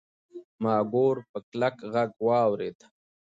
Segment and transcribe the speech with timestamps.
[0.63, 2.77] ما ګور په کلک غږ واورېد.